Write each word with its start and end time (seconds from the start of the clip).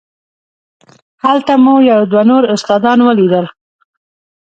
هلته 1.23 1.53
مو 1.63 1.73
یو 1.91 2.01
دوه 2.11 2.23
نور 2.29 2.43
استادان 2.55 2.99
ولیدل. 3.03 3.45